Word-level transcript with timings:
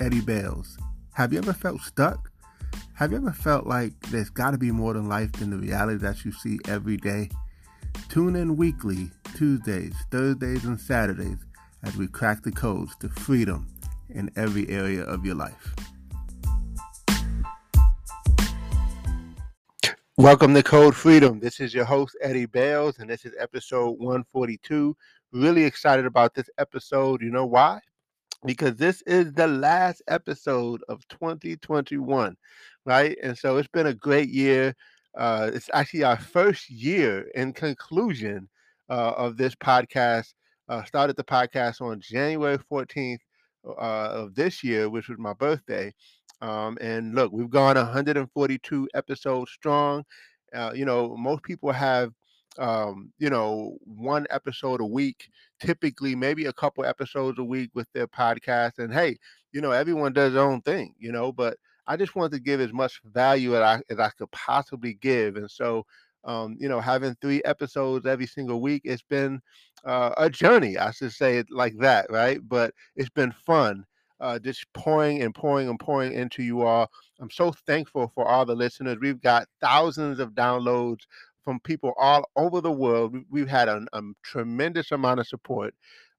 Eddie 0.00 0.22
Bails. 0.22 0.78
Have 1.12 1.34
you 1.34 1.38
ever 1.40 1.52
felt 1.52 1.82
stuck? 1.82 2.30
Have 2.94 3.10
you 3.10 3.18
ever 3.18 3.32
felt 3.32 3.66
like 3.66 3.92
there's 4.08 4.30
got 4.30 4.52
to 4.52 4.58
be 4.58 4.70
more 4.70 4.94
than 4.94 5.10
life 5.10 5.30
than 5.32 5.50
the 5.50 5.58
reality 5.58 5.98
that 5.98 6.24
you 6.24 6.32
see 6.32 6.58
every 6.66 6.96
day? 6.96 7.28
Tune 8.08 8.34
in 8.34 8.56
weekly, 8.56 9.10
Tuesdays, 9.36 9.94
Thursdays, 10.10 10.64
and 10.64 10.80
Saturdays 10.80 11.36
as 11.82 11.98
we 11.98 12.06
crack 12.06 12.42
the 12.42 12.50
codes 12.50 12.96
to 13.00 13.10
freedom 13.10 13.66
in 14.08 14.30
every 14.36 14.66
area 14.70 15.02
of 15.02 15.26
your 15.26 15.34
life. 15.34 15.74
Welcome 20.16 20.54
to 20.54 20.62
Code 20.62 20.96
Freedom. 20.96 21.40
This 21.40 21.60
is 21.60 21.74
your 21.74 21.84
host, 21.84 22.16
Eddie 22.22 22.46
Bails, 22.46 23.00
and 23.00 23.10
this 23.10 23.26
is 23.26 23.34
episode 23.38 23.98
142. 23.98 24.96
Really 25.32 25.64
excited 25.64 26.06
about 26.06 26.34
this 26.34 26.48
episode. 26.56 27.20
You 27.20 27.30
know 27.30 27.44
why? 27.44 27.80
Because 28.44 28.76
this 28.76 29.02
is 29.02 29.32
the 29.32 29.46
last 29.46 30.02
episode 30.08 30.82
of 30.88 31.06
2021, 31.08 32.36
right? 32.86 33.16
And 33.22 33.36
so 33.36 33.56
it's 33.56 33.68
been 33.68 33.86
a 33.88 33.94
great 33.94 34.28
year. 34.30 34.74
Uh, 35.16 35.50
it's 35.52 35.68
actually 35.74 36.04
our 36.04 36.18
first 36.18 36.70
year 36.70 37.28
in 37.34 37.52
conclusion 37.52 38.48
uh, 38.88 39.12
of 39.16 39.36
this 39.36 39.54
podcast. 39.54 40.34
Uh, 40.68 40.84
started 40.84 41.16
the 41.16 41.24
podcast 41.24 41.80
on 41.80 42.00
January 42.00 42.58
14th 42.70 43.18
uh, 43.66 43.70
of 43.80 44.34
this 44.34 44.62
year, 44.62 44.88
which 44.88 45.08
was 45.08 45.18
my 45.18 45.32
birthday. 45.34 45.92
Um, 46.40 46.78
and 46.80 47.14
look, 47.14 47.32
we've 47.32 47.50
gone 47.50 47.76
142 47.76 48.88
episodes 48.94 49.50
strong. 49.50 50.04
Uh, 50.54 50.72
you 50.74 50.84
know, 50.84 51.16
most 51.16 51.42
people 51.42 51.70
have 51.72 52.12
um, 52.58 53.12
you 53.18 53.30
know, 53.30 53.76
one 53.84 54.26
episode 54.30 54.80
a 54.80 54.86
week, 54.86 55.28
typically 55.60 56.14
maybe 56.14 56.46
a 56.46 56.52
couple 56.52 56.84
episodes 56.84 57.38
a 57.38 57.44
week 57.44 57.70
with 57.74 57.88
their 57.92 58.06
podcast. 58.06 58.78
And 58.78 58.92
hey, 58.92 59.16
you 59.52 59.60
know, 59.60 59.70
everyone 59.70 60.12
does 60.12 60.34
their 60.34 60.42
own 60.42 60.60
thing, 60.62 60.94
you 60.98 61.12
know, 61.12 61.32
but 61.32 61.56
I 61.86 61.96
just 61.96 62.14
wanted 62.14 62.32
to 62.32 62.40
give 62.40 62.60
as 62.60 62.72
much 62.72 63.00
value 63.04 63.56
as 63.56 63.62
I, 63.62 63.82
as 63.90 63.98
I 63.98 64.10
could 64.10 64.30
possibly 64.30 64.94
give. 64.94 65.36
And 65.36 65.50
so, 65.50 65.86
um, 66.24 66.56
you 66.60 66.68
know, 66.68 66.80
having 66.80 67.16
three 67.20 67.42
episodes 67.44 68.06
every 68.06 68.26
single 68.26 68.60
week, 68.60 68.82
it's 68.84 69.02
been 69.02 69.40
uh, 69.84 70.12
a 70.16 70.28
journey, 70.28 70.76
I 70.76 70.90
should 70.90 71.12
say 71.12 71.38
it 71.38 71.46
like 71.50 71.76
that, 71.78 72.10
right? 72.10 72.40
But 72.46 72.74
it's 72.96 73.10
been 73.10 73.32
fun. 73.32 73.84
Uh, 74.20 74.38
just 74.38 74.66
pouring 74.74 75.22
and 75.22 75.34
pouring 75.34 75.70
and 75.70 75.80
pouring 75.80 76.12
into 76.12 76.42
you 76.42 76.60
all. 76.60 76.90
I'm 77.20 77.30
so 77.30 77.52
thankful 77.66 78.12
for 78.14 78.28
all 78.28 78.44
the 78.44 78.54
listeners. 78.54 78.98
We've 79.00 79.20
got 79.20 79.48
thousands 79.62 80.18
of 80.18 80.32
downloads 80.32 81.00
from 81.44 81.60
people 81.60 81.92
all 81.98 82.24
over 82.36 82.60
the 82.60 82.70
world. 82.72 83.16
We've 83.30 83.48
had 83.48 83.68
a, 83.68 83.84
a 83.92 84.02
tremendous 84.22 84.92
amount 84.92 85.20
of 85.20 85.26
support. 85.26 85.74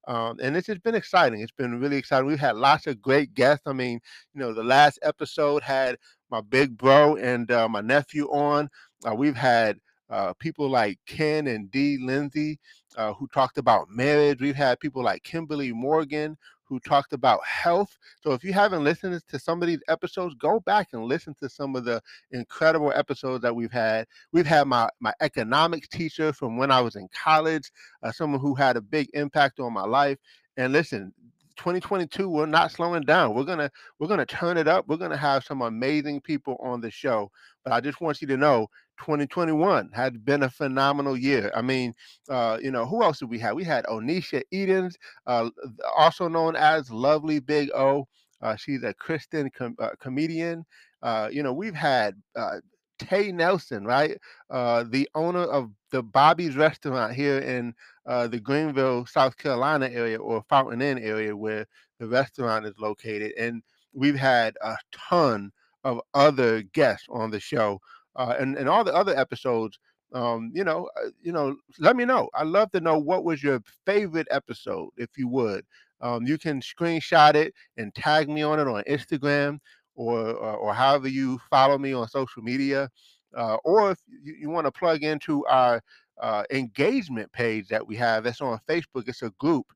Um, 0.08 0.38
and 0.42 0.54
this 0.56 0.66
has 0.66 0.78
been 0.78 0.96
exciting. 0.96 1.40
It's 1.40 1.52
been 1.52 1.78
really 1.80 1.96
exciting. 1.96 2.26
We've 2.26 2.38
had 2.38 2.56
lots 2.56 2.86
of 2.86 3.00
great 3.00 3.34
guests. 3.34 3.66
I 3.66 3.72
mean, 3.72 4.00
you 4.34 4.40
know, 4.40 4.52
the 4.52 4.64
last 4.64 4.98
episode 5.02 5.62
had 5.62 5.96
my 6.30 6.40
big 6.40 6.76
bro 6.76 7.16
and 7.16 7.50
uh, 7.50 7.68
my 7.68 7.80
nephew 7.82 8.26
on. 8.26 8.68
Uh, 9.08 9.14
we've 9.14 9.36
had 9.36 9.78
uh, 10.10 10.32
people 10.34 10.68
like 10.68 10.98
Ken 11.06 11.46
and 11.46 11.70
Dee 11.70 11.98
Lindsay 11.98 12.58
uh, 12.96 13.12
who 13.14 13.28
talked 13.28 13.58
about 13.58 13.88
marriage. 13.90 14.40
We've 14.40 14.56
had 14.56 14.80
people 14.80 15.02
like 15.02 15.22
Kimberly 15.22 15.72
Morgan 15.72 16.36
who 16.72 16.80
talked 16.80 17.12
about 17.12 17.44
health. 17.44 17.98
So 18.22 18.32
if 18.32 18.42
you 18.42 18.54
haven't 18.54 18.82
listened 18.82 19.20
to 19.28 19.38
some 19.38 19.60
of 19.60 19.68
these 19.68 19.82
episodes, 19.88 20.34
go 20.36 20.58
back 20.60 20.88
and 20.94 21.04
listen 21.04 21.34
to 21.42 21.48
some 21.50 21.76
of 21.76 21.84
the 21.84 22.00
incredible 22.30 22.90
episodes 22.94 23.42
that 23.42 23.54
we've 23.54 23.70
had. 23.70 24.06
We've 24.32 24.46
had 24.46 24.66
my 24.66 24.88
my 24.98 25.12
economics 25.20 25.88
teacher 25.88 26.32
from 26.32 26.56
when 26.56 26.70
I 26.70 26.80
was 26.80 26.96
in 26.96 27.08
college, 27.12 27.70
uh, 28.02 28.10
someone 28.10 28.40
who 28.40 28.54
had 28.54 28.78
a 28.78 28.80
big 28.80 29.10
impact 29.12 29.60
on 29.60 29.74
my 29.74 29.84
life. 29.84 30.16
And 30.56 30.72
listen, 30.72 31.12
2022 31.56 32.30
we're 32.30 32.46
not 32.46 32.72
slowing 32.72 33.02
down 33.02 33.34
we're 33.34 33.44
gonna 33.44 33.70
we're 33.98 34.08
gonna 34.08 34.24
turn 34.24 34.56
it 34.56 34.66
up 34.66 34.88
we're 34.88 34.96
gonna 34.96 35.14
have 35.14 35.44
some 35.44 35.60
amazing 35.60 36.18
people 36.18 36.56
on 36.60 36.80
the 36.80 36.90
show 36.90 37.30
but 37.62 37.74
i 37.74 37.80
just 37.80 38.00
want 38.00 38.22
you 38.22 38.26
to 38.26 38.38
know 38.38 38.66
2021 39.02 39.90
had 39.92 40.24
been 40.24 40.44
a 40.44 40.50
phenomenal 40.50 41.16
year. 41.16 41.50
I 41.54 41.62
mean, 41.62 41.94
uh, 42.28 42.58
you 42.62 42.70
know, 42.70 42.86
who 42.86 43.02
else 43.02 43.18
did 43.18 43.28
we 43.28 43.38
have? 43.40 43.56
We 43.56 43.64
had 43.64 43.84
Onisha 43.86 44.42
Edens, 44.52 44.96
uh, 45.26 45.50
also 45.96 46.28
known 46.28 46.54
as 46.56 46.90
Lovely 46.90 47.40
Big 47.40 47.70
O. 47.74 48.06
Uh, 48.40 48.56
she's 48.56 48.82
a 48.84 48.94
Christian 48.94 49.50
com- 49.50 49.76
uh, 49.80 49.90
comedian. 50.00 50.64
Uh, 51.02 51.28
you 51.32 51.42
know, 51.42 51.52
we've 51.52 51.74
had 51.74 52.14
uh, 52.36 52.58
Tay 52.98 53.32
Nelson, 53.32 53.84
right? 53.84 54.18
the 54.50 55.08
owner 55.14 55.42
of 55.42 55.70
the 55.90 56.02
Bobby's 56.02 56.56
restaurant 56.56 57.12
here 57.12 57.38
in 57.38 57.74
the 58.06 58.40
Greenville, 58.42 59.04
South 59.06 59.36
Carolina 59.36 59.88
area 59.88 60.18
or 60.18 60.44
Fountain 60.48 60.80
Inn 60.80 60.98
area 60.98 61.36
where 61.36 61.66
the 61.98 62.06
restaurant 62.06 62.66
is 62.66 62.74
located. 62.78 63.32
And 63.36 63.62
we've 63.92 64.16
had 64.16 64.56
a 64.62 64.76
ton 64.92 65.50
of 65.84 66.00
other 66.14 66.62
guests 66.62 67.06
on 67.10 67.30
the 67.30 67.40
show 67.40 67.80
uh, 68.16 68.34
and 68.38 68.56
and 68.56 68.68
all 68.68 68.84
the 68.84 68.94
other 68.94 69.16
episodes. 69.16 69.78
Um, 70.14 70.52
you 70.54 70.64
know, 70.64 70.90
uh, 71.02 71.08
you 71.22 71.32
know, 71.32 71.56
let 71.78 71.96
me 71.96 72.04
know. 72.04 72.28
I'd 72.34 72.46
love 72.46 72.70
to 72.72 72.80
know 72.80 72.98
what 72.98 73.24
was 73.24 73.42
your 73.42 73.60
favorite 73.86 74.28
episode, 74.30 74.90
if 74.98 75.10
you 75.16 75.26
would. 75.28 75.64
Um, 76.02 76.26
you 76.26 76.36
can 76.36 76.60
screenshot 76.60 77.34
it 77.34 77.54
and 77.78 77.94
tag 77.94 78.28
me 78.28 78.42
on 78.42 78.60
it 78.60 78.68
on 78.68 78.82
Instagram 78.84 79.58
or 79.94 80.18
or, 80.18 80.56
or 80.56 80.74
however 80.74 81.08
you 81.08 81.38
follow 81.50 81.78
me 81.78 81.92
on 81.92 82.08
social 82.08 82.42
media. 82.42 82.90
Uh, 83.34 83.56
or 83.64 83.92
if 83.92 83.98
you, 84.22 84.34
you 84.38 84.50
want 84.50 84.66
to 84.66 84.72
plug 84.72 85.02
into 85.02 85.46
our 85.46 85.80
uh, 86.20 86.44
engagement 86.50 87.32
page 87.32 87.68
that 87.68 87.86
we 87.86 87.96
have 87.96 88.24
that's 88.24 88.42
on 88.42 88.58
Facebook, 88.68 89.08
it's 89.08 89.22
a 89.22 89.30
group 89.38 89.66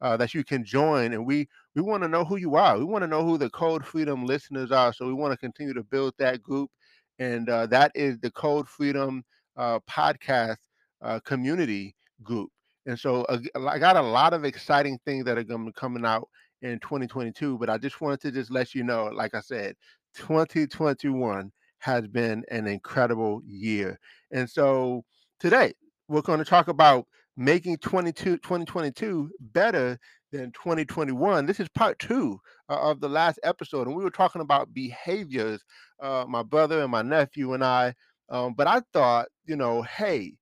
uh, 0.00 0.16
that 0.16 0.34
you 0.34 0.44
can 0.44 0.64
join, 0.64 1.12
and 1.12 1.24
we 1.24 1.48
we 1.74 1.82
want 1.82 2.02
to 2.02 2.08
know 2.08 2.24
who 2.24 2.36
you 2.36 2.54
are. 2.56 2.78
We 2.78 2.84
want 2.84 3.02
to 3.02 3.08
know 3.08 3.24
who 3.24 3.38
the 3.38 3.50
Code 3.50 3.84
Freedom 3.84 4.26
listeners 4.26 4.70
are. 4.70 4.92
So 4.92 5.06
we 5.06 5.14
want 5.14 5.32
to 5.32 5.38
continue 5.38 5.74
to 5.74 5.82
build 5.84 6.14
that 6.18 6.42
group 6.42 6.70
and 7.18 7.48
uh, 7.48 7.66
that 7.66 7.92
is 7.94 8.18
the 8.18 8.30
Code 8.30 8.68
Freedom 8.68 9.24
uh, 9.56 9.80
podcast 9.90 10.58
uh, 11.02 11.20
community 11.20 11.94
group. 12.22 12.50
And 12.86 12.98
so 12.98 13.22
uh, 13.24 13.38
I 13.66 13.78
got 13.78 13.96
a 13.96 14.02
lot 14.02 14.32
of 14.32 14.44
exciting 14.44 14.98
things 15.04 15.24
that 15.24 15.38
are 15.38 15.44
going 15.44 15.64
to 15.64 15.70
be 15.70 15.72
coming 15.72 16.04
out 16.04 16.28
in 16.62 16.78
2022. 16.80 17.58
But 17.58 17.70
I 17.70 17.78
just 17.78 18.00
wanted 18.00 18.20
to 18.22 18.30
just 18.30 18.50
let 18.50 18.74
you 18.74 18.84
know, 18.84 19.06
like 19.06 19.34
I 19.34 19.40
said, 19.40 19.74
2021 20.14 21.50
has 21.78 22.06
been 22.06 22.44
an 22.50 22.66
incredible 22.66 23.42
year. 23.46 23.98
And 24.32 24.48
so 24.48 25.04
today 25.40 25.74
we're 26.08 26.22
going 26.22 26.38
to 26.38 26.44
talk 26.44 26.68
about 26.68 27.06
making 27.36 27.78
22, 27.78 28.38
2022 28.38 29.30
better 29.52 29.98
than 30.32 30.52
2021. 30.52 31.46
This 31.46 31.60
is 31.60 31.68
part 31.68 31.98
two 31.98 32.40
uh, 32.68 32.90
of 32.90 33.00
the 33.00 33.08
last 33.08 33.38
episode, 33.42 33.86
and 33.86 33.96
we 33.96 34.04
were 34.04 34.10
talking 34.10 34.42
about 34.42 34.74
behaviors, 34.74 35.64
uh, 36.00 36.24
my 36.28 36.42
brother 36.42 36.82
and 36.82 36.90
my 36.90 37.02
nephew 37.02 37.54
and 37.54 37.64
I. 37.64 37.94
Um, 38.28 38.54
but 38.54 38.66
I 38.66 38.80
thought, 38.92 39.28
you 39.44 39.56
know, 39.56 39.82
hey, 39.82 40.34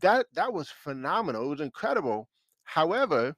that 0.00 0.26
that 0.34 0.52
was 0.52 0.70
phenomenal. 0.70 1.44
It 1.44 1.48
was 1.48 1.60
incredible. 1.60 2.28
However, 2.64 3.34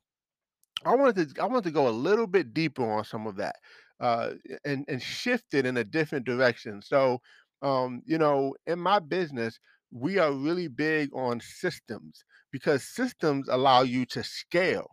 I 0.85 0.95
wanted 0.95 1.35
to 1.35 1.43
I 1.43 1.47
wanted 1.47 1.65
to 1.65 1.71
go 1.71 1.89
a 1.89 1.91
little 1.91 2.27
bit 2.27 2.55
deeper 2.55 2.89
on 2.89 3.05
some 3.05 3.27
of 3.27 3.37
that 3.37 3.57
uh, 4.01 4.33
and 4.65 4.85
and 4.89 5.03
shift 5.03 5.55
it 5.55 5.67
in 5.67 5.77
a 5.77 5.85
different 5.85 6.25
direction. 6.27 6.83
So, 6.83 7.21
um, 7.63 8.03
you 8.07 8.19
know, 8.19 8.55
in 8.67 8.79
my 8.79 8.99
business, 8.99 9.59
we 9.91 10.19
are 10.19 10.33
really 10.33 10.69
big 10.69 11.11
on 11.15 11.41
systems 11.41 12.25
because 12.53 12.85
systems 12.85 13.49
allow 13.49 13.83
you 13.83 14.05
to 14.07 14.23
scale 14.23 14.89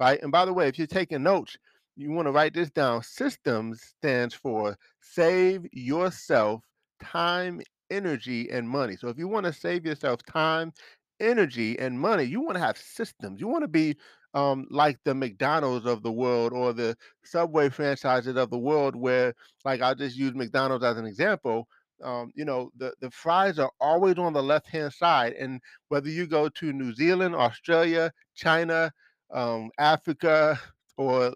right? 0.00 0.22
And 0.22 0.32
by 0.32 0.46
the 0.46 0.52
way, 0.54 0.66
if 0.66 0.78
you're 0.78 0.86
taking 0.86 1.22
notes, 1.22 1.58
you 1.96 2.10
want 2.12 2.26
to 2.26 2.32
write 2.32 2.54
this 2.54 2.70
down. 2.70 3.02
Systems 3.02 3.82
stands 3.82 4.34
for 4.34 4.76
save 5.00 5.66
yourself 5.72 6.62
time, 7.02 7.60
energy, 7.90 8.50
and 8.50 8.68
money. 8.68 8.96
So 8.96 9.08
if 9.08 9.18
you 9.18 9.28
want 9.28 9.46
to 9.46 9.52
save 9.52 9.84
yourself 9.84 10.20
time, 10.24 10.72
energy 11.18 11.78
and 11.78 12.00
money, 12.00 12.24
you 12.24 12.40
want 12.40 12.54
to 12.56 12.64
have 12.64 12.78
systems. 12.78 13.40
You 13.40 13.48
want 13.48 13.62
to 13.62 13.68
be 13.68 13.96
um, 14.32 14.66
like 14.70 14.98
the 15.04 15.14
McDonald's 15.14 15.86
of 15.86 16.02
the 16.02 16.12
world 16.12 16.52
or 16.52 16.72
the 16.72 16.96
Subway 17.24 17.68
franchises 17.68 18.36
of 18.36 18.50
the 18.50 18.58
world, 18.58 18.96
where, 18.96 19.34
like, 19.64 19.82
I'll 19.82 19.94
just 19.94 20.16
use 20.16 20.34
McDonald's 20.34 20.84
as 20.84 20.96
an 20.96 21.04
example. 21.04 21.66
Um, 22.02 22.30
you 22.34 22.44
know, 22.44 22.70
the, 22.76 22.94
the 23.00 23.10
fries 23.10 23.58
are 23.58 23.70
always 23.80 24.16
on 24.16 24.32
the 24.32 24.42
left 24.42 24.68
hand 24.68 24.92
side. 24.92 25.34
And 25.34 25.60
whether 25.88 26.08
you 26.08 26.26
go 26.26 26.48
to 26.48 26.72
New 26.72 26.94
Zealand, 26.94 27.34
Australia, 27.34 28.12
China, 28.34 28.92
um, 29.32 29.70
Africa, 29.78 30.58
or 30.96 31.34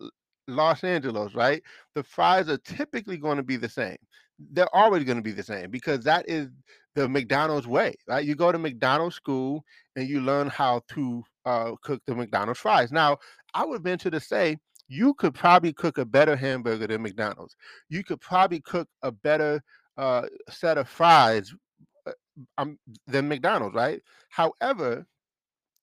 Los 0.49 0.85
Angeles, 0.85 1.35
right? 1.35 1.62
The 1.94 2.02
fries 2.02 2.49
are 2.49 2.58
typically 2.58 3.17
going 3.17 3.37
to 3.37 3.43
be 3.43 3.56
the 3.56 3.69
same. 3.69 3.96
They're 4.38 4.75
always 4.75 5.05
going 5.05 5.17
to 5.17 5.23
be 5.23 5.32
the 5.32 5.43
same 5.43 5.70
because 5.70 6.05
that 6.05 6.29
is 6.29 6.49
the 6.94 7.08
McDonald's 7.08 7.67
way, 7.67 7.94
right? 8.08 8.25
You 8.25 8.35
go 8.35 8.52
to 8.52 8.58
McDonald's 8.58 9.17
school 9.17 9.64
and 9.96 10.08
you 10.08 10.20
learn 10.20 10.49
how 10.49 10.82
to 10.88 11.23
uh, 11.44 11.73
cook 11.82 12.02
the 12.06 12.14
McDonald's 12.14 12.61
fries. 12.61 12.93
Now, 12.93 13.19
I 13.55 13.64
would 13.64 13.82
venture 13.82 14.11
to 14.11 14.20
say 14.20 14.58
you 14.88 15.14
could 15.14 15.35
probably 15.35 15.73
cook 15.73 15.99
a 15.99 16.05
better 16.05 16.37
hamburger 16.37 16.87
than 16.87 17.02
McDonald's. 17.02 17.56
You 17.88 18.05
could 18.05 18.20
probably 18.20 18.61
cook 18.61 18.88
a 19.02 19.11
better 19.11 19.62
uh, 19.96 20.23
set 20.50 20.79
of 20.79 20.88
fries 20.88 21.55
uh, 22.06 22.12
um, 22.58 22.79
than 23.06 23.29
McDonald's, 23.29 23.75
right? 23.75 24.02
However, 24.29 25.06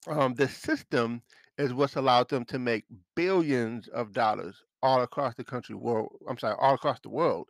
um, 0.08 0.34
the 0.34 0.48
system 0.48 1.22
is 1.62 1.74
what's 1.74 1.98
allowed 1.98 2.30
them 2.30 2.46
to 2.46 2.60
make 2.60 2.86
billions 3.16 3.88
of 3.90 4.14
dollars 4.14 4.58
all 4.84 5.04
across 5.04 5.36
the 5.36 5.44
country 5.46 5.76
world 5.76 6.10
i'm 6.30 6.38
sorry 6.40 6.56
all 6.60 6.76
across 6.76 7.00
the 7.02 7.10
world 7.10 7.48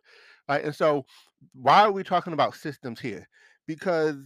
right? 0.48 0.64
And 0.64 0.74
so 0.74 1.06
why 1.54 1.82
are 1.82 1.92
we 1.92 2.04
talking 2.04 2.34
about 2.34 2.56
systems 2.56 3.00
here? 3.00 3.28
Because 3.66 4.16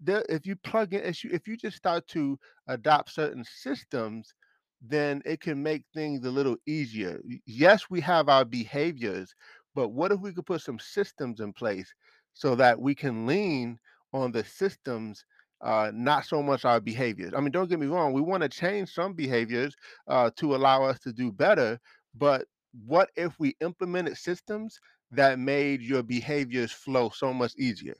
there, 0.00 0.24
if 0.28 0.46
you 0.46 0.56
plug 0.56 0.94
in 0.94 1.02
if 1.04 1.24
you, 1.24 1.30
if 1.32 1.46
you 1.48 1.56
just 1.56 1.76
start 1.76 2.06
to 2.08 2.38
adopt 2.68 3.12
certain 3.12 3.44
systems 3.44 4.34
then 4.82 5.22
it 5.26 5.40
can 5.40 5.62
make 5.62 5.84
things 5.94 6.24
a 6.24 6.30
little 6.30 6.56
easier. 6.66 7.20
Yes 7.46 7.90
we 7.90 8.00
have 8.02 8.28
our 8.28 8.44
behaviors 8.44 9.34
but 9.74 9.90
what 9.90 10.12
if 10.12 10.20
we 10.20 10.32
could 10.32 10.46
put 10.46 10.62
some 10.62 10.78
systems 10.80 11.40
in 11.40 11.52
place 11.52 11.92
so 12.34 12.54
that 12.56 12.80
we 12.80 12.94
can 12.94 13.26
lean 13.26 13.78
on 14.12 14.32
the 14.32 14.44
systems 14.44 15.24
uh, 15.62 15.90
not 15.94 16.24
so 16.24 16.42
much 16.42 16.64
our 16.64 16.80
behaviors. 16.80 17.32
I 17.36 17.40
mean, 17.40 17.50
don't 17.52 17.68
get 17.68 17.80
me 17.80 17.86
wrong, 17.86 18.12
we 18.12 18.20
want 18.20 18.42
to 18.42 18.48
change 18.48 18.92
some 18.92 19.14
behaviors 19.14 19.74
uh, 20.08 20.30
to 20.36 20.54
allow 20.54 20.84
us 20.84 20.98
to 21.00 21.12
do 21.12 21.32
better. 21.32 21.78
But 22.14 22.46
what 22.86 23.10
if 23.16 23.38
we 23.38 23.56
implemented 23.60 24.16
systems 24.16 24.78
that 25.12 25.38
made 25.38 25.80
your 25.82 26.02
behaviors 26.02 26.72
flow 26.72 27.10
so 27.10 27.32
much 27.32 27.54
easier? 27.56 27.94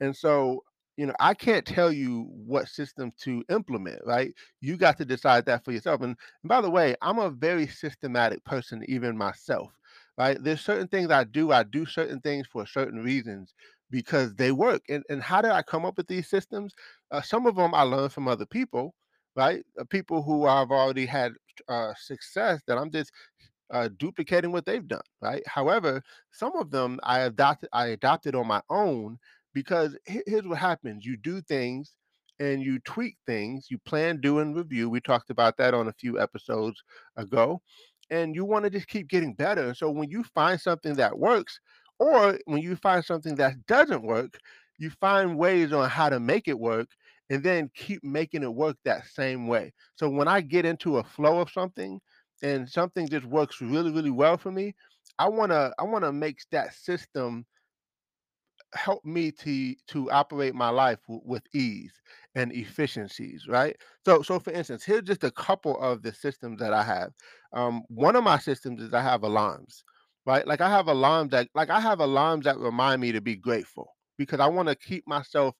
And 0.00 0.16
so, 0.16 0.64
you 0.96 1.06
know, 1.06 1.14
I 1.20 1.34
can't 1.34 1.64
tell 1.64 1.92
you 1.92 2.28
what 2.30 2.68
system 2.68 3.12
to 3.20 3.42
implement, 3.50 4.00
right? 4.04 4.34
You 4.60 4.76
got 4.76 4.98
to 4.98 5.04
decide 5.04 5.46
that 5.46 5.64
for 5.64 5.72
yourself. 5.72 6.00
And, 6.02 6.16
and 6.42 6.48
by 6.48 6.60
the 6.60 6.70
way, 6.70 6.94
I'm 7.02 7.18
a 7.18 7.30
very 7.30 7.66
systematic 7.66 8.44
person, 8.44 8.84
even 8.88 9.16
myself, 9.16 9.70
right? 10.18 10.42
There's 10.42 10.60
certain 10.60 10.88
things 10.88 11.10
I 11.10 11.24
do, 11.24 11.52
I 11.52 11.62
do 11.62 11.86
certain 11.86 12.20
things 12.20 12.46
for 12.46 12.66
certain 12.66 13.02
reasons 13.02 13.54
because 13.92 14.34
they 14.36 14.52
work. 14.52 14.82
And, 14.90 15.04
and 15.10 15.22
how 15.22 15.42
did 15.42 15.52
I 15.52 15.62
come 15.62 15.86
up 15.86 15.98
with 15.98 16.08
these 16.08 16.28
systems? 16.28 16.74
Uh, 17.12 17.22
some 17.22 17.46
of 17.46 17.56
them 17.56 17.74
I 17.76 17.84
learned 17.84 18.12
from 18.14 18.28
other 18.28 18.46
people, 18.46 18.96
right? 19.36 19.64
Uh, 19.80 19.84
people 19.90 20.24
who 20.24 20.46
I've 20.46 20.72
already 20.72 21.06
had 21.06 21.34
uh, 21.68 21.94
success 21.96 22.62
that 22.68 22.78
I'm 22.78 22.90
just 22.92 23.12
uh, 23.72 23.88
duplicating 23.98 24.52
what 24.52 24.66
they've 24.66 24.86
done, 24.88 25.02
right? 25.20 25.42
However, 25.46 26.02
some 26.32 26.56
of 26.56 26.70
them 26.70 27.00
I 27.04 27.20
adopted 27.20 27.70
I 27.72 27.88
adopted 27.88 28.34
on 28.34 28.48
my 28.48 28.62
own 28.70 29.18
because 29.54 29.96
here's 30.06 30.44
what 30.46 30.58
happens: 30.58 31.06
you 31.06 31.16
do 31.16 31.40
things 31.42 31.94
and 32.40 32.62
you 32.62 32.80
tweak 32.80 33.16
things, 33.26 33.68
you 33.70 33.78
plan, 33.86 34.20
do, 34.20 34.40
and 34.40 34.56
review. 34.56 34.90
We 34.90 35.00
talked 35.00 35.30
about 35.30 35.56
that 35.58 35.74
on 35.74 35.88
a 35.88 35.92
few 35.94 36.20
episodes 36.20 36.82
ago, 37.16 37.62
and 38.10 38.34
you 38.34 38.44
want 38.44 38.64
to 38.64 38.70
just 38.70 38.88
keep 38.88 39.08
getting 39.08 39.34
better. 39.34 39.74
So 39.74 39.90
when 39.90 40.10
you 40.10 40.24
find 40.34 40.60
something 40.60 40.94
that 40.96 41.18
works, 41.18 41.60
or 41.98 42.38
when 42.46 42.62
you 42.62 42.76
find 42.76 43.04
something 43.04 43.36
that 43.36 43.66
doesn't 43.66 44.02
work, 44.02 44.38
you 44.78 44.90
find 44.90 45.38
ways 45.38 45.72
on 45.72 45.88
how 45.88 46.08
to 46.08 46.18
make 46.20 46.48
it 46.48 46.58
work 46.58 46.88
and 47.30 47.42
then 47.44 47.70
keep 47.74 48.02
making 48.02 48.42
it 48.42 48.54
work 48.54 48.76
that 48.84 49.06
same 49.06 49.46
way. 49.46 49.72
So 49.96 50.08
when 50.08 50.28
I 50.28 50.40
get 50.40 50.64
into 50.66 50.98
a 50.98 51.04
flow 51.04 51.40
of 51.40 51.50
something 51.50 52.00
and 52.42 52.68
something 52.68 53.08
just 53.08 53.24
works 53.26 53.60
really, 53.60 53.92
really 53.92 54.10
well 54.10 54.36
for 54.36 54.50
me, 54.50 54.74
I 55.18 55.28
wanna 55.28 55.72
I 55.78 55.84
wanna 55.84 56.12
make 56.12 56.38
that 56.50 56.74
system 56.74 57.46
help 58.74 59.04
me 59.04 59.30
to 59.30 59.74
to 59.86 60.10
operate 60.10 60.54
my 60.54 60.70
life 60.70 60.98
w- 61.06 61.20
with 61.26 61.42
ease 61.52 62.00
and 62.34 62.52
efficiencies 62.52 63.46
right? 63.46 63.76
So 64.06 64.22
so 64.22 64.38
for 64.38 64.50
instance 64.50 64.82
here's 64.82 65.02
just 65.02 65.24
a 65.24 65.30
couple 65.30 65.78
of 65.80 66.02
the 66.02 66.12
systems 66.14 66.58
that 66.60 66.72
i 66.72 66.82
have. 66.82 67.12
Um 67.52 67.82
one 67.88 68.16
of 68.16 68.24
my 68.24 68.38
systems 68.38 68.80
is 68.82 68.94
i 68.94 69.02
have 69.02 69.24
alarms 69.24 69.84
right 70.26 70.46
like 70.46 70.60
i 70.60 70.68
have 70.70 70.88
alarms 70.88 71.30
that 71.30 71.48
like 71.54 71.70
i 71.70 71.80
have 71.80 72.00
alarms 72.00 72.44
that 72.44 72.58
remind 72.58 73.00
me 73.00 73.12
to 73.12 73.20
be 73.20 73.36
grateful 73.36 73.88
because 74.18 74.40
i 74.40 74.46
want 74.46 74.68
to 74.68 74.74
keep 74.76 75.06
myself 75.06 75.54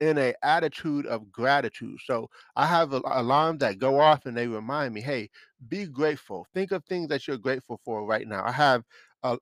in 0.00 0.18
a 0.18 0.34
attitude 0.42 1.06
of 1.06 1.30
gratitude 1.32 1.98
so 2.04 2.28
i 2.56 2.66
have 2.66 2.92
alarms 2.92 3.60
that 3.60 3.78
go 3.78 4.00
off 4.00 4.26
and 4.26 4.36
they 4.36 4.48
remind 4.48 4.92
me 4.94 5.00
hey 5.00 5.28
be 5.68 5.86
grateful 5.86 6.46
think 6.54 6.72
of 6.72 6.84
things 6.84 7.08
that 7.08 7.26
you're 7.26 7.38
grateful 7.38 7.80
for 7.84 8.04
right 8.06 8.28
now 8.28 8.42
i 8.44 8.52
have 8.52 8.84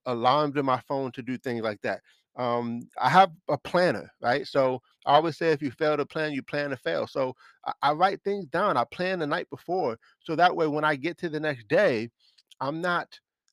alarms 0.07 0.57
in 0.57 0.65
my 0.67 0.81
phone 0.89 1.11
to 1.13 1.23
do 1.23 1.39
things 1.39 1.63
like 1.63 1.81
that 1.83 2.01
um, 2.37 2.83
I 3.01 3.11
have 3.11 3.33
a 3.49 3.59
planner, 3.59 4.11
right? 4.23 4.47
So 4.47 4.81
I 5.07 5.17
always 5.17 5.37
say 5.37 5.51
if 5.53 5.63
you 5.63 5.71
fail 5.71 5.97
to 5.97 6.07
plan, 6.07 6.33
you 6.33 6.43
plan 6.43 6.71
to 6.71 6.77
fail. 6.77 7.07
So 7.07 7.35
I, 7.67 7.73
I 7.83 7.93
write 7.93 8.23
things 8.23 8.47
down. 8.47 8.77
I 8.77 8.85
plan 8.85 9.19
the 9.19 9.27
night 9.27 9.51
before. 9.51 9.99
So 10.21 10.37
that 10.37 10.57
way 10.57 10.67
when 10.67 10.85
I 10.85 10.97
get 10.97 11.19
to 11.19 11.29
the 11.29 11.41
next 11.41 11.69
day, 11.69 12.09
I'm 12.61 12.81
not 12.81 13.09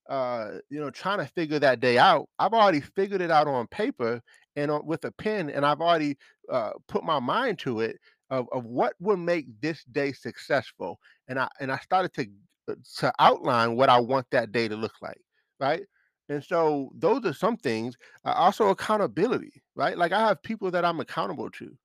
uh, 0.09 0.59
you 0.69 0.79
know, 0.79 0.89
trying 0.89 1.19
to 1.19 1.25
figure 1.25 1.59
that 1.59 1.79
day 1.79 1.97
out. 1.97 2.27
I've 2.39 2.53
already 2.53 2.81
figured 2.81 3.21
it 3.21 3.31
out 3.31 3.47
on 3.47 3.67
paper 3.67 4.21
and 4.55 4.71
on, 4.71 4.85
with 4.85 5.05
a 5.05 5.11
pen, 5.11 5.49
and 5.49 5.65
I've 5.65 5.81
already 5.81 6.17
uh, 6.51 6.71
put 6.87 7.03
my 7.03 7.19
mind 7.19 7.59
to 7.59 7.81
it 7.81 7.97
of, 8.29 8.47
of 8.51 8.65
what 8.65 8.93
will 8.99 9.17
make 9.17 9.47
this 9.61 9.83
day 9.85 10.13
successful. 10.13 10.99
And 11.27 11.39
I 11.39 11.47
and 11.59 11.71
I 11.71 11.77
started 11.77 12.13
to 12.15 12.27
uh, 12.71 12.75
to 12.99 13.13
outline 13.19 13.75
what 13.75 13.89
I 13.89 13.99
want 13.99 14.27
that 14.31 14.51
day 14.51 14.67
to 14.67 14.75
look 14.75 14.93
like, 15.01 15.21
right? 15.59 15.83
And 16.29 16.43
so 16.43 16.91
those 16.95 17.25
are 17.25 17.33
some 17.33 17.57
things. 17.57 17.95
Uh, 18.25 18.31
also 18.31 18.69
accountability, 18.69 19.61
right? 19.75 19.97
Like 19.97 20.11
I 20.11 20.27
have 20.27 20.41
people 20.43 20.71
that 20.71 20.83
I'm 20.85 20.99
accountable 20.99 21.49
to. 21.51 21.77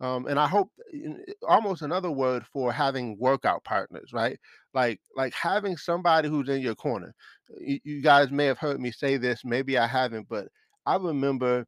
Um, 0.00 0.26
and 0.26 0.38
I 0.38 0.46
hope 0.46 0.70
almost 1.48 1.82
another 1.82 2.10
word 2.10 2.46
for 2.52 2.72
having 2.72 3.18
workout 3.18 3.64
partners, 3.64 4.10
right? 4.12 4.38
Like 4.74 5.00
like 5.16 5.34
having 5.34 5.76
somebody 5.76 6.28
who's 6.28 6.48
in 6.48 6.60
your 6.62 6.76
corner. 6.76 7.14
You, 7.58 7.80
you 7.84 8.02
guys 8.02 8.30
may 8.30 8.46
have 8.46 8.58
heard 8.58 8.80
me 8.80 8.92
say 8.92 9.16
this, 9.16 9.44
maybe 9.44 9.76
I 9.78 9.86
haven't, 9.86 10.28
but 10.28 10.48
I 10.86 10.96
remember 10.96 11.66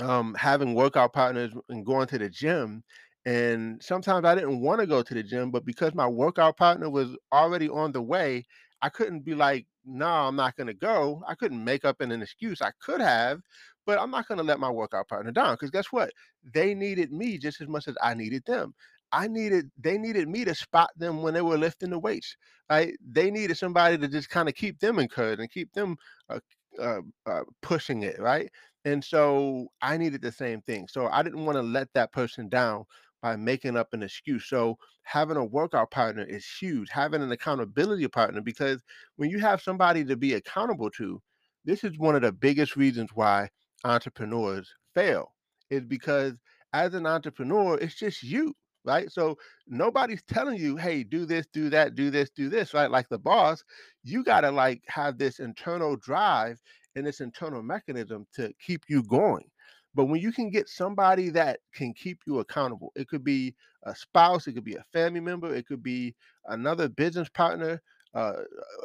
um, 0.00 0.34
having 0.34 0.74
workout 0.74 1.12
partners 1.12 1.52
and 1.68 1.84
going 1.84 2.06
to 2.08 2.18
the 2.18 2.28
gym. 2.28 2.82
And 3.26 3.82
sometimes 3.82 4.24
I 4.24 4.34
didn't 4.34 4.60
want 4.60 4.80
to 4.80 4.86
go 4.86 5.02
to 5.02 5.14
the 5.14 5.22
gym, 5.22 5.50
but 5.50 5.64
because 5.66 5.94
my 5.94 6.06
workout 6.06 6.56
partner 6.56 6.88
was 6.88 7.16
already 7.32 7.68
on 7.68 7.92
the 7.92 8.00
way, 8.02 8.44
I 8.82 8.88
couldn't 8.88 9.24
be 9.24 9.34
like, 9.34 9.66
no, 9.84 10.06
I'm 10.06 10.36
not 10.36 10.56
going 10.56 10.68
to 10.68 10.74
go. 10.74 11.22
I 11.26 11.34
couldn't 11.34 11.62
make 11.62 11.84
up 11.84 12.00
an, 12.00 12.12
an 12.12 12.22
excuse. 12.22 12.62
I 12.62 12.72
could 12.80 13.00
have, 13.00 13.40
but 13.86 13.98
I'm 13.98 14.10
not 14.10 14.28
going 14.28 14.38
to 14.38 14.44
let 14.44 14.60
my 14.60 14.70
workout 14.70 15.08
partner 15.08 15.32
down 15.32 15.54
because 15.54 15.70
guess 15.70 15.86
what? 15.90 16.10
They 16.54 16.74
needed 16.74 17.12
me 17.12 17.38
just 17.38 17.60
as 17.60 17.68
much 17.68 17.88
as 17.88 17.96
I 18.02 18.14
needed 18.14 18.44
them. 18.46 18.74
I 19.12 19.26
needed, 19.26 19.70
they 19.78 19.98
needed 19.98 20.28
me 20.28 20.44
to 20.44 20.54
spot 20.54 20.90
them 20.96 21.22
when 21.22 21.34
they 21.34 21.42
were 21.42 21.58
lifting 21.58 21.90
the 21.90 21.98
weights. 21.98 22.36
Right? 22.70 22.94
They 23.10 23.30
needed 23.30 23.56
somebody 23.56 23.98
to 23.98 24.08
just 24.08 24.30
kind 24.30 24.48
of 24.48 24.54
keep 24.54 24.78
them 24.78 24.98
encouraged 24.98 25.40
and 25.40 25.50
keep 25.50 25.72
them 25.72 25.96
uh, 26.28 26.38
uh, 26.80 27.00
uh, 27.26 27.42
pushing 27.62 28.02
it. 28.02 28.20
Right? 28.20 28.50
And 28.84 29.04
so 29.04 29.66
I 29.82 29.96
needed 29.96 30.22
the 30.22 30.32
same 30.32 30.62
thing. 30.62 30.88
So 30.88 31.08
I 31.08 31.22
didn't 31.22 31.44
want 31.44 31.56
to 31.56 31.62
let 31.62 31.88
that 31.94 32.12
person 32.12 32.48
down 32.48 32.84
by 33.22 33.36
making 33.36 33.76
up 33.76 33.88
an 33.92 34.02
excuse. 34.02 34.46
So 34.46 34.78
having 35.02 35.36
a 35.36 35.44
workout 35.44 35.90
partner 35.90 36.24
is 36.24 36.46
huge. 36.46 36.88
Having 36.90 37.22
an 37.22 37.32
accountability 37.32 38.06
partner 38.08 38.40
because 38.40 38.80
when 39.16 39.30
you 39.30 39.38
have 39.40 39.60
somebody 39.60 40.04
to 40.04 40.16
be 40.16 40.34
accountable 40.34 40.90
to, 40.92 41.20
this 41.64 41.84
is 41.84 41.98
one 41.98 42.14
of 42.16 42.22
the 42.22 42.32
biggest 42.32 42.76
reasons 42.76 43.10
why 43.12 43.48
entrepreneurs 43.84 44.74
fail. 44.94 45.34
Is 45.70 45.84
because 45.84 46.40
as 46.74 46.94
an 46.94 47.06
entrepreneur, 47.06 47.78
it's 47.78 47.94
just 47.96 48.22
you, 48.22 48.54
right? 48.84 49.10
So 49.12 49.38
nobody's 49.68 50.22
telling 50.24 50.58
you, 50.58 50.76
hey, 50.76 51.04
do 51.04 51.26
this, 51.26 51.46
do 51.52 51.70
that, 51.70 51.94
do 51.94 52.10
this, 52.10 52.30
do 52.30 52.48
this, 52.48 52.74
right? 52.74 52.90
Like 52.90 53.08
the 53.08 53.18
boss, 53.18 53.64
you 54.04 54.24
gotta 54.24 54.50
like 54.50 54.82
have 54.88 55.18
this 55.18 55.40
internal 55.40 55.96
drive 55.96 56.60
and 56.96 57.06
this 57.06 57.20
internal 57.20 57.62
mechanism 57.62 58.26
to 58.34 58.52
keep 58.64 58.84
you 58.88 59.04
going. 59.04 59.44
But 59.94 60.06
when 60.06 60.20
you 60.20 60.32
can 60.32 60.50
get 60.50 60.68
somebody 60.68 61.30
that 61.30 61.60
can 61.74 61.94
keep 61.94 62.20
you 62.26 62.40
accountable, 62.40 62.92
it 62.96 63.08
could 63.08 63.24
be 63.24 63.54
a 63.84 63.94
spouse, 63.96 64.48
it 64.48 64.54
could 64.54 64.64
be 64.64 64.76
a 64.76 64.84
family 64.92 65.20
member, 65.20 65.54
it 65.54 65.66
could 65.68 65.82
be 65.84 66.16
another 66.46 66.88
business 66.88 67.28
partner, 67.30 67.82
uh, 68.14 68.34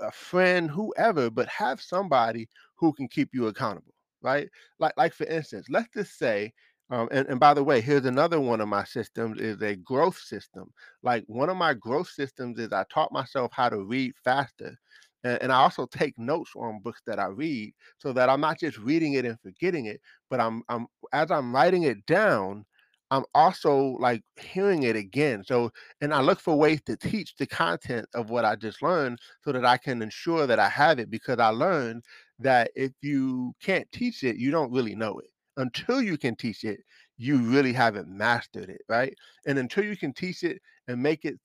a 0.04 0.12
friend, 0.12 0.72
whoever, 0.72 1.32
but 1.32 1.48
have 1.50 1.82
somebody 1.82 2.48
who 2.75 2.94
can 2.94 3.08
keep 3.10 3.32
you 3.34 3.48
accountable, 3.48 3.95
right? 4.25 4.50
Like, 4.79 4.94
like 4.98 5.13
for 5.13 5.25
instance, 5.25 5.67
let's 5.70 5.89
just 5.96 6.17
say 6.20 6.53
Um, 6.91 7.08
and, 7.12 7.27
and 7.29 7.39
by 7.39 7.53
the 7.55 7.63
way, 7.63 7.82
here's 7.82 8.05
another 8.05 8.39
one 8.39 8.62
of 8.62 8.67
my 8.67 8.84
systems 8.84 9.41
is 9.41 9.62
a 9.63 9.75
growth 9.77 10.17
system. 10.20 10.72
Like 11.03 11.24
one 11.27 11.50
of 11.50 11.58
my 11.58 11.74
growth 11.74 12.10
systems 12.10 12.60
is 12.60 12.72
I 12.74 12.86
taught 12.94 13.12
myself 13.12 13.51
how 13.53 13.70
to 13.70 13.84
read 13.84 14.13
faster. 14.24 14.77
And, 15.24 15.41
and 15.44 15.51
I 15.51 15.58
also 15.58 15.88
take 15.88 16.17
notes 16.20 16.51
on 16.55 16.82
books 16.82 17.01
that 17.08 17.20
I 17.20 17.27
read 17.27 17.74
so 17.98 18.13
that 18.13 18.29
I'm 18.29 18.41
not 18.41 18.60
just 18.60 18.77
reading 18.77 19.13
it 19.13 19.25
and 19.25 19.39
forgetting 19.41 19.86
it, 19.88 20.01
but 20.29 20.39
I'm 20.39 20.63
I'm 20.70 20.88
as 21.13 21.32
I'm 21.32 21.53
writing 21.55 21.84
it 21.84 22.05
down, 22.05 22.65
I'm 23.12 23.24
also 23.36 23.77
like 24.00 24.24
hearing 24.39 24.84
it 24.84 24.96
again. 24.96 25.44
So 25.44 25.72
and 26.01 26.13
I 26.13 26.22
look 26.22 26.39
for 26.39 26.55
ways 26.58 26.82
to 26.86 26.98
teach 26.98 27.36
the 27.38 27.48
content 27.48 28.08
of 28.13 28.29
what 28.29 28.46
I 28.46 28.55
just 28.55 28.82
learned 28.82 29.20
so 29.44 29.51
that 29.51 29.65
I 29.65 29.77
can 29.77 30.01
ensure 30.01 30.48
that 30.48 30.60
I 30.60 30.70
have 30.70 31.00
it 31.00 31.10
because 31.10 31.39
I 31.39 31.50
learned 31.50 32.03
that 32.39 32.72
if 32.75 32.92
you 33.01 33.54
can't 33.62 33.89
teach 33.92 34.24
it, 34.24 34.38
you 34.38 34.51
don't 34.51 34.72
really 34.72 34.96
know 34.96 35.20
it 35.20 35.30
until 35.58 36.01
you 36.01 36.18
can 36.18 36.36
teach 36.36 36.63
it, 36.65 36.82
you 37.18 37.38
really 37.38 37.72
haven't 37.74 38.10
mastered 38.10 38.70
it, 38.70 38.82
right? 38.89 39.15
And 39.46 39.58
until 39.58 39.86
you 39.86 39.96
can 39.96 40.13
teach 40.13 40.44
it 40.44 40.62
and 40.88 41.01
make 41.01 41.24
it 41.25 41.39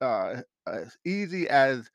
uh, 0.00 0.42
as 0.66 0.96
easy 1.04 1.48
as 1.48 1.90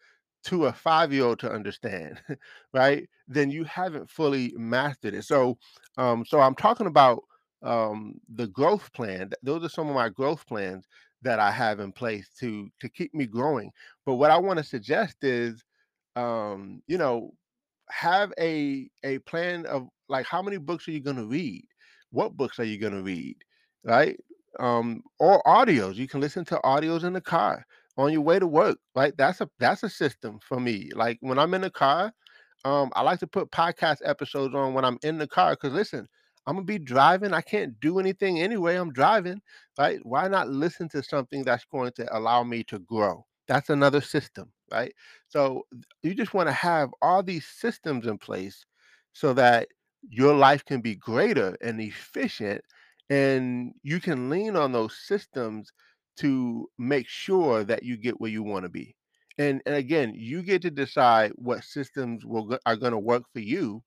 to 0.45 0.65
a 0.65 0.73
five 0.73 1.13
year 1.13 1.25
old 1.25 1.39
to 1.39 1.51
understand, 1.51 2.19
right? 2.73 3.07
Then 3.27 3.51
you 3.51 3.63
haven't 3.65 4.09
fully 4.09 4.53
mastered 4.57 5.13
it. 5.13 5.23
So, 5.25 5.57
um, 5.97 6.25
so 6.25 6.39
I'm 6.39 6.55
talking 6.55 6.87
about 6.87 7.23
um, 7.63 8.15
the 8.33 8.47
growth 8.47 8.91
plan. 8.93 9.31
Those 9.43 9.63
are 9.63 9.69
some 9.69 9.87
of 9.87 9.95
my 9.95 10.09
growth 10.09 10.45
plans 10.47 10.87
that 11.21 11.39
I 11.39 11.51
have 11.51 11.79
in 11.79 11.91
place 11.91 12.29
to 12.39 12.69
to 12.79 12.89
keep 12.89 13.13
me 13.13 13.27
growing. 13.27 13.71
But 14.05 14.15
what 14.15 14.31
I 14.31 14.37
want 14.37 14.57
to 14.57 14.63
suggest 14.63 15.17
is, 15.23 15.63
um, 16.15 16.81
you 16.87 16.97
know, 16.97 17.33
have 17.91 18.33
a 18.39 18.89
a 19.03 19.19
plan 19.19 19.65
of 19.65 19.87
like 20.09 20.25
how 20.25 20.41
many 20.41 20.57
books 20.57 20.87
are 20.87 20.91
you 20.91 21.01
going 21.01 21.17
to 21.17 21.25
read? 21.27 21.65
What 22.11 22.37
books 22.37 22.59
are 22.59 22.63
you 22.65 22.77
going 22.79 22.93
to 22.93 23.03
read? 23.03 23.37
Right? 23.83 24.17
Um 24.59 25.01
or 25.19 25.41
audios 25.43 25.95
you 25.95 26.07
can 26.07 26.19
listen 26.21 26.45
to 26.45 26.59
audios 26.63 27.03
in 27.03 27.13
the 27.13 27.21
car 27.21 27.65
on 27.97 28.11
your 28.11 28.21
way 28.21 28.39
to 28.39 28.47
work 28.47 28.77
right? 28.95 29.15
That's 29.17 29.41
a 29.41 29.49
that's 29.59 29.83
a 29.83 29.89
system 29.89 30.39
for 30.47 30.59
me. 30.59 30.89
Like 30.95 31.17
when 31.21 31.39
i'm 31.39 31.53
in 31.53 31.61
the 31.61 31.69
car 31.71 32.13
um 32.65 32.91
i 32.95 33.01
like 33.01 33.19
to 33.19 33.27
put 33.27 33.51
podcast 33.51 33.97
episodes 34.05 34.53
on 34.55 34.73
when 34.73 34.85
i'm 34.85 34.97
in 35.03 35.17
the 35.17 35.27
car 35.27 35.51
because 35.51 35.73
listen 35.73 36.07
i'm 36.47 36.55
gonna 36.55 36.65
be 36.65 36.77
driving 36.79 37.33
i 37.33 37.41
can't 37.41 37.79
do 37.79 37.99
anything 37.99 38.39
anyway 38.39 38.75
i'm 38.75 38.91
driving 38.93 39.41
right? 39.79 39.99
Why 40.03 40.27
not 40.27 40.49
listen 40.49 40.89
to 40.89 41.03
something 41.03 41.43
that's 41.43 41.65
going 41.65 41.91
to 41.93 42.17
allow 42.17 42.43
me 42.43 42.63
to 42.65 42.79
grow 42.79 43.25
that's 43.47 43.69
another 43.69 44.01
system 44.01 44.51
right? 44.71 44.93
So 45.27 45.65
you 46.01 46.15
just 46.15 46.33
want 46.33 46.47
to 46.49 46.53
have 46.53 46.89
all 47.01 47.21
these 47.21 47.45
systems 47.45 48.07
in 48.07 48.17
place 48.17 48.65
so 49.13 49.33
that 49.33 49.67
your 50.09 50.33
life 50.33 50.65
can 50.65 50.81
be 50.81 50.95
greater 50.95 51.55
and 51.61 51.79
efficient 51.79 52.61
and 53.09 53.73
you 53.83 53.99
can 53.99 54.29
lean 54.29 54.55
on 54.55 54.71
those 54.71 54.97
systems 55.05 55.71
to 56.17 56.67
make 56.79 57.07
sure 57.07 57.63
that 57.65 57.83
you 57.83 57.97
get 57.97 58.19
where 58.19 58.31
you 58.31 58.43
want 58.43 58.63
to 58.63 58.69
be. 58.69 58.95
And, 59.37 59.61
and 59.65 59.75
again 59.75 60.13
you 60.15 60.41
get 60.41 60.61
to 60.63 60.71
decide 60.71 61.31
what 61.35 61.63
systems 61.63 62.25
will, 62.25 62.57
are 62.65 62.75
going 62.75 62.93
to 62.93 62.99
work 62.99 63.23
for 63.33 63.39
you. 63.39 63.83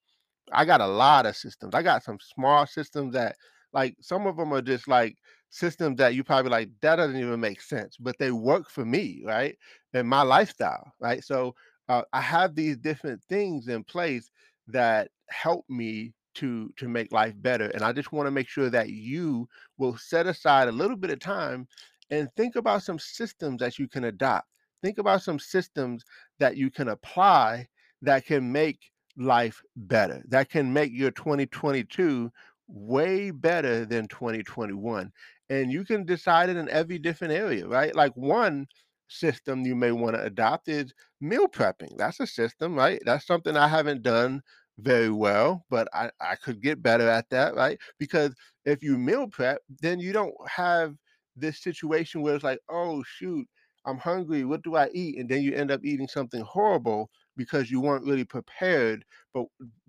I 0.52 0.64
got 0.64 0.80
a 0.80 0.86
lot 0.86 1.26
of 1.26 1.36
systems. 1.36 1.74
I 1.74 1.82
got 1.82 2.04
some 2.04 2.18
small 2.20 2.66
systems 2.66 3.14
that 3.14 3.36
like 3.72 3.96
some 4.00 4.26
of 4.26 4.36
them 4.36 4.52
are 4.52 4.62
just 4.62 4.86
like 4.86 5.16
systems 5.54 5.98
that 5.98 6.14
you 6.14 6.24
probably 6.24 6.50
like 6.50 6.68
that 6.82 6.96
doesn't 6.96 7.16
even 7.16 7.38
make 7.38 7.60
sense, 7.60 7.96
but 7.96 8.18
they 8.18 8.32
work 8.32 8.68
for 8.68 8.84
me, 8.84 9.22
right? 9.24 9.56
And 9.92 10.08
my 10.08 10.22
lifestyle, 10.22 10.92
right? 11.00 11.22
So 11.22 11.54
uh, 11.88 12.02
I 12.12 12.20
have 12.20 12.56
these 12.56 12.76
different 12.76 13.22
things 13.28 13.68
in 13.68 13.84
place 13.84 14.30
that 14.66 15.10
help 15.30 15.64
me 15.68 16.12
to 16.34 16.72
to 16.76 16.88
make 16.88 17.12
life 17.12 17.34
better. 17.36 17.66
And 17.66 17.82
I 17.82 17.92
just 17.92 18.10
want 18.12 18.26
to 18.26 18.32
make 18.32 18.48
sure 18.48 18.68
that 18.70 18.88
you 18.88 19.48
will 19.78 19.96
set 19.96 20.26
aside 20.26 20.66
a 20.66 20.72
little 20.72 20.96
bit 20.96 21.10
of 21.10 21.20
time 21.20 21.68
and 22.10 22.28
think 22.36 22.56
about 22.56 22.82
some 22.82 22.98
systems 22.98 23.60
that 23.60 23.78
you 23.78 23.86
can 23.86 24.04
adopt. 24.04 24.48
Think 24.82 24.98
about 24.98 25.22
some 25.22 25.38
systems 25.38 26.04
that 26.40 26.56
you 26.56 26.68
can 26.68 26.88
apply 26.88 27.68
that 28.02 28.26
can 28.26 28.50
make 28.50 28.80
life 29.16 29.62
better. 29.76 30.20
That 30.28 30.50
can 30.50 30.72
make 30.72 30.90
your 30.92 31.12
2022 31.12 32.32
way 32.66 33.30
better 33.30 33.84
than 33.84 34.08
2021. 34.08 35.12
And 35.50 35.70
you 35.72 35.84
can 35.84 36.04
decide 36.04 36.48
it 36.48 36.56
in 36.56 36.68
every 36.70 36.98
different 36.98 37.34
area, 37.34 37.66
right? 37.66 37.94
Like 37.94 38.12
one 38.16 38.66
system 39.08 39.64
you 39.66 39.76
may 39.76 39.92
want 39.92 40.16
to 40.16 40.22
adopt 40.22 40.68
is 40.68 40.92
meal 41.20 41.46
prepping. 41.48 41.96
That's 41.98 42.20
a 42.20 42.26
system, 42.26 42.74
right? 42.74 43.00
That's 43.04 43.26
something 43.26 43.56
I 43.56 43.68
haven't 43.68 44.02
done 44.02 44.42
very 44.78 45.10
well, 45.10 45.64
but 45.70 45.88
I, 45.92 46.10
I 46.20 46.36
could 46.36 46.62
get 46.62 46.82
better 46.82 47.08
at 47.08 47.28
that, 47.30 47.54
right? 47.54 47.78
Because 47.98 48.34
if 48.64 48.82
you 48.82 48.98
meal 48.98 49.28
prep, 49.28 49.60
then 49.80 50.00
you 50.00 50.12
don't 50.12 50.34
have 50.48 50.94
this 51.36 51.62
situation 51.62 52.22
where 52.22 52.34
it's 52.34 52.44
like, 52.44 52.60
oh, 52.70 53.02
shoot, 53.06 53.46
I'm 53.86 53.98
hungry. 53.98 54.44
What 54.44 54.62
do 54.62 54.76
I 54.76 54.88
eat? 54.92 55.18
And 55.18 55.28
then 55.28 55.42
you 55.42 55.54
end 55.54 55.70
up 55.70 55.84
eating 55.84 56.08
something 56.08 56.40
horrible 56.42 57.10
because 57.36 57.70
you 57.70 57.80
weren't 57.80 58.04
really 58.06 58.24
prepared. 58.24 59.04
But 59.32 59.46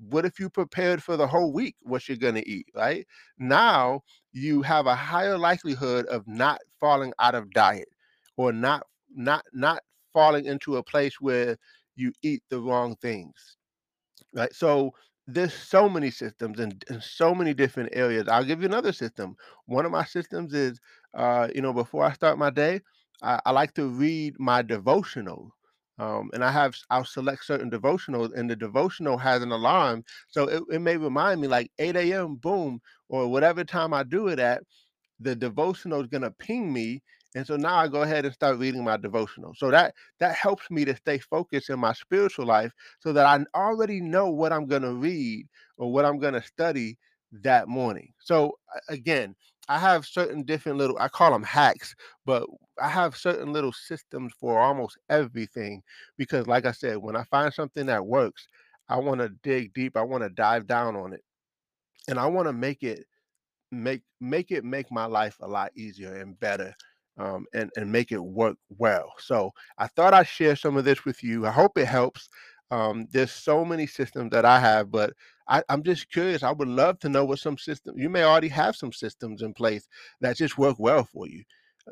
what 0.09 0.25
if 0.25 0.39
you 0.39 0.49
prepared 0.49 1.01
for 1.03 1.17
the 1.17 1.27
whole 1.27 1.53
week 1.53 1.75
what 1.81 2.07
you're 2.07 2.17
going 2.17 2.35
to 2.35 2.49
eat, 2.49 2.67
right? 2.75 3.07
Now 3.39 4.01
you 4.33 4.61
have 4.63 4.87
a 4.87 4.95
higher 4.95 5.37
likelihood 5.37 6.05
of 6.07 6.27
not 6.27 6.59
falling 6.79 7.13
out 7.19 7.35
of 7.35 7.51
diet 7.51 7.87
or 8.37 8.51
not 8.51 8.85
not 9.13 9.45
not 9.53 9.81
falling 10.13 10.45
into 10.45 10.77
a 10.77 10.83
place 10.83 11.21
where 11.21 11.57
you 11.95 12.11
eat 12.21 12.43
the 12.49 12.59
wrong 12.59 12.95
things 12.97 13.57
right? 14.33 14.53
So 14.53 14.93
there's 15.27 15.53
so 15.53 15.89
many 15.89 16.11
systems 16.11 16.59
and, 16.59 16.83
and 16.89 17.01
so 17.01 17.33
many 17.33 17.53
different 17.53 17.89
areas. 17.93 18.27
I'll 18.27 18.45
give 18.45 18.61
you 18.61 18.67
another 18.67 18.93
system. 18.93 19.35
One 19.65 19.85
of 19.85 19.91
my 19.91 20.05
systems 20.05 20.53
is, 20.53 20.79
uh, 21.15 21.47
you 21.53 21.61
know, 21.61 21.73
before 21.73 22.03
I 22.03 22.13
start 22.13 22.37
my 22.37 22.49
day, 22.49 22.81
I, 23.21 23.39
I 23.45 23.51
like 23.51 23.73
to 23.75 23.87
read 23.87 24.35
my 24.39 24.61
devotional. 24.61 25.51
Um, 25.97 26.29
and 26.33 26.43
I 26.43 26.51
have, 26.51 26.75
I'll 26.89 27.05
select 27.05 27.45
certain 27.45 27.71
devotionals, 27.71 28.31
and 28.35 28.49
the 28.49 28.55
devotional 28.55 29.17
has 29.17 29.41
an 29.43 29.51
alarm. 29.51 30.03
So 30.27 30.43
it, 30.49 30.63
it 30.71 30.79
may 30.79 30.97
remind 30.97 31.41
me 31.41 31.47
like 31.47 31.71
8 31.79 31.95
a.m., 31.95 32.35
boom, 32.35 32.81
or 33.09 33.27
whatever 33.29 33.63
time 33.63 33.93
I 33.93 34.03
do 34.03 34.27
it 34.27 34.39
at 34.39 34.63
the 35.19 35.35
devotional 35.35 36.01
is 36.01 36.07
going 36.07 36.23
to 36.23 36.31
ping 36.31 36.73
me 36.73 37.01
and 37.35 37.47
so 37.47 37.57
now 37.57 37.77
i 37.77 37.87
go 37.87 38.03
ahead 38.03 38.25
and 38.25 38.33
start 38.33 38.59
reading 38.59 38.83
my 38.83 38.97
devotional 38.97 39.53
so 39.57 39.71
that 39.71 39.95
that 40.19 40.35
helps 40.35 40.69
me 40.71 40.85
to 40.85 40.95
stay 40.95 41.19
focused 41.19 41.71
in 41.71 41.79
my 41.79 41.93
spiritual 41.93 42.45
life 42.45 42.71
so 43.01 43.13
that 43.13 43.25
i 43.25 43.39
already 43.59 44.01
know 44.01 44.29
what 44.29 44.53
i'm 44.53 44.67
going 44.67 44.83
to 44.83 44.93
read 44.93 45.47
or 45.77 45.91
what 45.91 46.05
i'm 46.05 46.19
going 46.19 46.35
to 46.35 46.43
study 46.43 46.97
that 47.31 47.67
morning 47.67 48.13
so 48.19 48.53
again 48.89 49.35
i 49.69 49.77
have 49.79 50.05
certain 50.05 50.43
different 50.43 50.77
little 50.77 50.97
i 50.99 51.07
call 51.07 51.31
them 51.31 51.43
hacks 51.43 51.95
but 52.25 52.45
i 52.81 52.87
have 52.89 53.15
certain 53.15 53.53
little 53.53 53.73
systems 53.73 54.33
for 54.39 54.59
almost 54.59 54.97
everything 55.09 55.81
because 56.17 56.47
like 56.47 56.65
i 56.65 56.71
said 56.71 56.97
when 56.97 57.15
i 57.15 57.23
find 57.25 57.53
something 57.53 57.85
that 57.85 58.05
works 58.05 58.47
i 58.89 58.97
want 58.97 59.19
to 59.19 59.29
dig 59.43 59.73
deep 59.73 59.97
i 59.97 60.01
want 60.01 60.23
to 60.23 60.29
dive 60.29 60.67
down 60.67 60.95
on 60.95 61.13
it 61.13 61.21
and 62.07 62.19
i 62.19 62.25
want 62.25 62.47
to 62.47 62.53
make 62.53 62.83
it 62.83 63.05
make 63.71 64.01
make 64.21 64.51
it 64.51 64.63
make 64.63 64.91
my 64.91 65.05
life 65.05 65.37
a 65.41 65.47
lot 65.47 65.71
easier 65.75 66.15
and 66.15 66.39
better 66.39 66.73
um, 67.17 67.45
and 67.53 67.71
and 67.77 67.91
make 67.91 68.11
it 68.11 68.23
work 68.23 68.57
well. 68.77 69.13
So 69.19 69.51
I 69.77 69.87
thought 69.87 70.13
I'd 70.13 70.27
share 70.27 70.55
some 70.55 70.77
of 70.77 70.85
this 70.85 71.05
with 71.05 71.23
you. 71.23 71.45
I 71.45 71.51
hope 71.51 71.77
it 71.77 71.87
helps. 71.87 72.29
Um, 72.71 73.07
there's 73.11 73.31
so 73.31 73.63
many 73.63 73.87
systems 73.87 74.31
that 74.31 74.45
I 74.45 74.59
have, 74.59 74.91
but 74.91 75.13
I, 75.47 75.63
I'm 75.69 75.83
just 75.83 76.11
curious. 76.11 76.43
I 76.43 76.51
would 76.51 76.67
love 76.67 76.99
to 76.99 77.09
know 77.09 77.25
what 77.25 77.39
some 77.39 77.57
system 77.57 77.97
you 77.97 78.09
may 78.09 78.23
already 78.23 78.47
have 78.49 78.75
some 78.75 78.91
systems 78.91 79.41
in 79.41 79.53
place 79.53 79.87
that 80.21 80.37
just 80.37 80.57
work 80.57 80.77
well 80.79 81.03
for 81.03 81.27
you. 81.27 81.43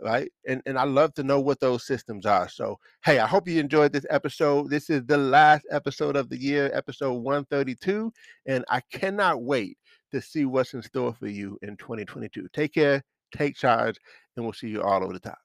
Right. 0.02 0.32
And 0.48 0.62
and 0.66 0.78
I 0.78 0.86
love 0.86 1.14
to 1.16 1.24
know 1.24 1.40
what 1.40 1.60
those 1.60 1.86
systems 1.86 2.26
are. 2.26 2.50
So 2.50 2.80
hey, 3.06 3.20
I 3.20 3.28
hope 3.28 3.48
you 3.48 3.60
enjoyed 3.60 3.94
this 3.94 4.08
episode. 4.10 4.72
This 4.72 4.90
is 4.90 5.06
the 5.06 5.18
last 5.18 5.66
episode 5.70 6.16
of 6.16 6.30
the 6.30 6.38
year, 6.38 6.72
episode 6.74 7.14
132. 7.14 8.12
And 8.48 8.66
I 8.70 8.82
cannot 8.92 9.44
wait 9.44 9.78
to 10.12 10.22
see 10.22 10.46
what's 10.46 10.74
in 10.74 10.82
store 10.82 11.14
for 11.14 11.28
you 11.28 11.60
in 11.62 11.78
2022. 11.78 12.48
Take 12.54 12.74
care, 12.74 13.04
take 13.36 13.56
charge, 13.56 13.98
and 14.36 14.46
we'll 14.46 14.54
see 14.54 14.70
you 14.70 14.82
all 14.82 15.04
over 15.04 15.14
the 15.14 15.20
top. 15.20 15.38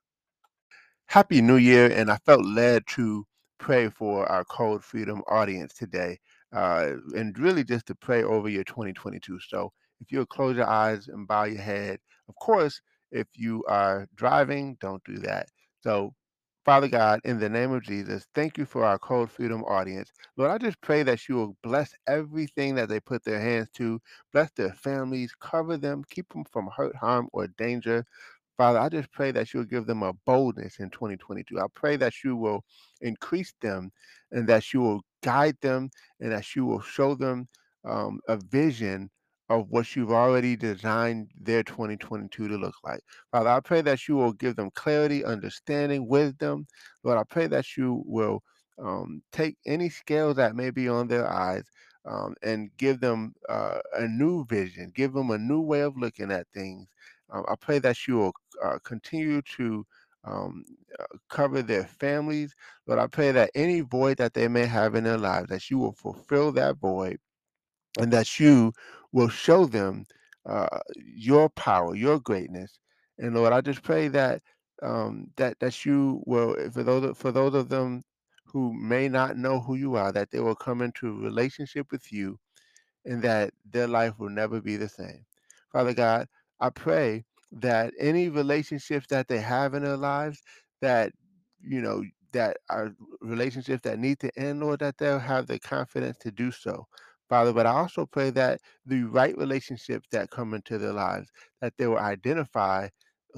Happy 1.06 1.40
New 1.40 1.56
Year, 1.56 1.90
and 1.90 2.10
I 2.10 2.18
felt 2.18 2.44
led 2.44 2.86
to 2.88 3.26
pray 3.58 3.88
for 3.88 4.30
our 4.30 4.44
Code 4.44 4.84
Freedom 4.84 5.22
audience 5.26 5.72
today, 5.72 6.18
uh, 6.52 6.92
and 7.14 7.38
really 7.38 7.64
just 7.64 7.86
to 7.86 7.94
pray 7.94 8.22
over 8.22 8.48
your 8.48 8.64
2022. 8.64 9.38
So, 9.48 9.72
if 10.00 10.12
you'll 10.12 10.26
close 10.26 10.56
your 10.56 10.68
eyes 10.68 11.08
and 11.08 11.26
bow 11.26 11.44
your 11.44 11.60
head, 11.62 11.98
of 12.28 12.34
course, 12.36 12.80
if 13.10 13.26
you 13.34 13.64
are 13.68 14.06
driving, 14.14 14.76
don't 14.80 15.02
do 15.04 15.18
that. 15.18 15.48
So, 15.80 16.14
Father 16.64 16.88
God, 16.88 17.20
in 17.24 17.38
the 17.38 17.48
name 17.48 17.72
of 17.72 17.82
Jesus, 17.82 18.26
thank 18.34 18.58
you 18.58 18.66
for 18.66 18.84
our 18.84 18.98
Code 18.98 19.30
Freedom 19.30 19.64
audience. 19.64 20.12
Lord, 20.36 20.50
I 20.50 20.58
just 20.58 20.80
pray 20.82 21.02
that 21.02 21.26
you 21.26 21.36
will 21.36 21.56
bless 21.62 21.94
everything 22.06 22.74
that 22.74 22.90
they 22.90 23.00
put 23.00 23.24
their 23.24 23.40
hands 23.40 23.70
to, 23.76 24.00
bless 24.34 24.50
their 24.52 24.74
families, 24.74 25.32
cover 25.40 25.78
them, 25.78 26.04
keep 26.10 26.28
them 26.30 26.44
from 26.52 26.68
hurt, 26.76 26.94
harm, 26.94 27.28
or 27.32 27.46
danger. 27.46 28.04
Father, 28.58 28.80
I 28.80 28.90
just 28.90 29.10
pray 29.12 29.30
that 29.30 29.54
you'll 29.54 29.64
give 29.64 29.86
them 29.86 30.02
a 30.02 30.12
boldness 30.26 30.78
in 30.78 30.90
2022. 30.90 31.58
I 31.58 31.66
pray 31.74 31.96
that 31.96 32.12
you 32.22 32.36
will 32.36 32.64
increase 33.00 33.54
them 33.62 33.90
and 34.32 34.46
that 34.48 34.74
you 34.74 34.80
will 34.80 35.02
guide 35.22 35.56
them 35.60 35.90
and 36.20 36.32
that 36.32 36.54
you 36.54 36.64
will 36.66 36.80
show 36.80 37.14
them 37.14 37.48
um, 37.84 38.20
a 38.28 38.36
vision 38.36 39.10
of 39.48 39.66
what 39.70 39.96
you've 39.96 40.12
already 40.12 40.56
designed 40.56 41.30
their 41.40 41.62
2022 41.62 42.48
to 42.48 42.56
look 42.56 42.74
like. 42.84 43.00
Father, 43.32 43.48
I 43.48 43.60
pray 43.60 43.80
that 43.82 44.06
you 44.06 44.16
will 44.16 44.32
give 44.32 44.56
them 44.56 44.70
clarity, 44.74 45.24
understanding, 45.24 46.06
wisdom. 46.06 46.66
Lord, 47.02 47.18
I 47.18 47.24
pray 47.24 47.46
that 47.46 47.76
you 47.76 48.02
will 48.06 48.42
um, 48.78 49.22
take 49.32 49.56
any 49.66 49.88
scales 49.88 50.36
that 50.36 50.54
may 50.54 50.70
be 50.70 50.88
on 50.88 51.08
their 51.08 51.26
eyes 51.30 51.64
um, 52.04 52.34
and 52.42 52.70
give 52.76 53.00
them 53.00 53.34
uh, 53.48 53.78
a 53.94 54.06
new 54.06 54.44
vision, 54.46 54.92
give 54.94 55.12
them 55.14 55.30
a 55.30 55.38
new 55.38 55.60
way 55.60 55.80
of 55.80 55.96
looking 55.96 56.30
at 56.30 56.46
things. 56.54 56.86
Um, 57.30 57.44
I 57.48 57.54
pray 57.56 57.78
that 57.80 58.06
you 58.06 58.16
will 58.18 58.32
uh, 58.62 58.78
continue 58.84 59.42
to 59.56 59.86
um, 60.28 60.64
uh, 61.00 61.06
cover 61.30 61.62
their 61.62 61.84
families. 61.84 62.54
Lord, 62.86 63.00
I 63.00 63.08
pray 63.08 63.32
that 63.32 63.52
any 63.56 63.80
void 63.80 64.18
that 64.18 64.34
they 64.34 64.48
may 64.48 64.66
have 64.66 64.96
in 64.96 65.04
their 65.04 65.18
lives, 65.18 65.48
that 65.50 65.70
you 65.70 65.78
will 65.78 65.94
fulfill 65.94 66.52
that 66.54 66.78
void 66.78 67.18
and 67.98 68.12
that 68.12 68.40
you 68.40 68.72
will 69.12 69.28
show 69.28 69.66
them 69.66 70.06
uh, 70.46 70.80
your 70.96 71.50
power, 71.50 71.96
your 71.96 72.20
greatness. 72.20 72.78
And 73.18 73.34
Lord, 73.34 73.54
I 73.54 73.62
just 73.62 73.82
pray 73.82 74.08
that 74.08 74.42
um, 74.82 75.28
that 75.36 75.58
that 75.60 75.86
you 75.86 76.22
will, 76.26 76.56
for 76.72 76.84
those 76.84 77.16
for 77.18 77.32
those 77.32 77.54
of 77.54 77.70
them 77.70 78.04
who 78.46 78.72
may 78.74 79.08
not 79.08 79.38
know 79.38 79.60
who 79.60 79.76
you 79.76 79.96
are, 79.96 80.12
that 80.12 80.30
they 80.30 80.40
will 80.40 80.56
come 80.56 80.82
into 80.82 81.08
a 81.08 81.12
relationship 81.24 81.88
with 81.92 82.12
you, 82.12 82.38
and 83.06 83.22
that 83.22 83.52
their 83.70 83.88
life 83.88 84.18
will 84.18 84.30
never 84.30 84.60
be 84.60 84.76
the 84.76 84.88
same. 84.88 85.26
Father 85.72 85.94
God, 85.94 86.28
I 86.60 86.70
pray 86.70 87.24
that 87.52 87.92
any 87.98 88.28
relationships 88.28 89.06
that 89.08 89.28
they 89.28 89.40
have 89.40 89.74
in 89.74 89.84
their 89.84 89.96
lives, 89.96 90.42
that 90.82 91.12
you 91.60 91.80
know 91.80 92.02
that 92.32 92.58
are 92.70 92.92
relationships 93.20 93.82
that 93.84 93.98
need 93.98 94.18
to 94.20 94.30
end, 94.38 94.62
or 94.62 94.76
that 94.76 94.98
they'll 94.98 95.18
have 95.18 95.46
the 95.46 95.58
confidence 95.58 96.18
to 96.18 96.30
do 96.30 96.50
so. 96.52 96.86
Father, 97.28 97.52
but 97.52 97.66
I 97.66 97.72
also 97.72 98.06
pray 98.06 98.30
that 98.30 98.60
the 98.86 99.02
right 99.04 99.36
relationships 99.36 100.08
that 100.12 100.30
come 100.30 100.54
into 100.54 100.78
their 100.78 100.92
lives, 100.92 101.30
that 101.60 101.74
they 101.78 101.86
will 101.86 101.98
identify 101.98 102.88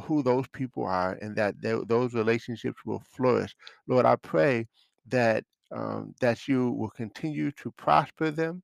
who 0.05 0.23
those 0.23 0.47
people 0.49 0.85
are 0.87 1.19
and 1.21 1.37
that 1.37 1.61
they, 1.61 1.76
those 1.88 2.14
relationships 2.14 2.85
will 2.87 3.00
flourish. 3.00 3.55
Lord, 3.88 4.07
I 4.07 4.17
pray 4.17 4.67
that 5.09 5.45
um, 5.73 6.14
that 6.21 6.49
you 6.49 6.73
will 6.73 6.90
continue 6.90 7.52
to 7.52 7.71
prosper 7.73 8.31
them, 8.31 8.62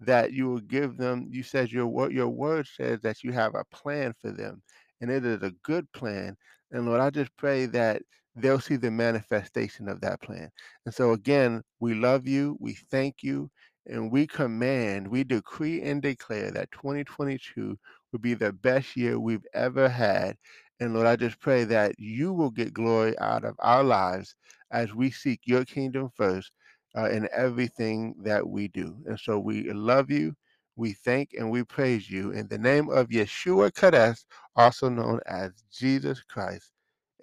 that 0.00 0.32
you 0.32 0.48
will 0.48 0.60
give 0.60 0.96
them. 0.96 1.28
You 1.30 1.42
said 1.42 1.72
your 1.72 1.86
word, 1.86 2.12
your 2.12 2.28
word 2.28 2.66
says 2.66 3.00
that 3.02 3.24
you 3.24 3.32
have 3.32 3.54
a 3.54 3.64
plan 3.72 4.14
for 4.20 4.30
them, 4.32 4.62
and 5.00 5.10
it 5.10 5.24
is 5.24 5.42
a 5.42 5.52
good 5.62 5.90
plan. 5.92 6.36
And 6.72 6.86
Lord, 6.86 7.00
I 7.00 7.10
just 7.10 7.36
pray 7.36 7.66
that 7.66 8.02
they'll 8.36 8.60
see 8.60 8.76
the 8.76 8.90
manifestation 8.90 9.88
of 9.88 10.00
that 10.00 10.20
plan. 10.22 10.50
And 10.86 10.94
so 10.94 11.12
again, 11.12 11.62
we 11.80 11.94
love 11.94 12.26
you, 12.26 12.56
we 12.60 12.74
thank 12.90 13.22
you, 13.22 13.50
and 13.86 14.10
we 14.10 14.26
command, 14.26 15.08
we 15.08 15.24
decree 15.24 15.82
and 15.82 16.02
declare 16.02 16.50
that 16.52 16.72
2022 16.72 17.78
will 18.12 18.18
be 18.18 18.34
the 18.34 18.52
best 18.52 18.96
year 18.96 19.18
we've 19.18 19.46
ever 19.54 19.88
had. 19.88 20.36
And 20.80 20.94
Lord, 20.94 21.06
I 21.06 21.16
just 21.16 21.38
pray 21.40 21.64
that 21.64 21.94
you 21.98 22.32
will 22.32 22.50
get 22.50 22.72
glory 22.74 23.18
out 23.18 23.44
of 23.44 23.54
our 23.60 23.84
lives 23.84 24.34
as 24.70 24.94
we 24.94 25.10
seek 25.10 25.40
your 25.44 25.64
kingdom 25.64 26.10
first 26.14 26.50
uh, 26.96 27.08
in 27.10 27.28
everything 27.32 28.14
that 28.22 28.48
we 28.48 28.68
do. 28.68 28.96
And 29.06 29.18
so 29.18 29.38
we 29.38 29.70
love 29.72 30.10
you, 30.10 30.34
we 30.76 30.92
thank 30.92 31.34
and 31.34 31.50
we 31.50 31.62
praise 31.64 32.10
you 32.10 32.30
in 32.30 32.48
the 32.48 32.58
name 32.58 32.90
of 32.90 33.08
Yeshua 33.08 33.74
Kadesh, 33.74 34.18
also 34.56 34.88
known 34.88 35.20
as 35.26 35.52
Jesus 35.72 36.22
Christ. 36.22 36.70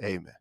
Amen. 0.03 0.33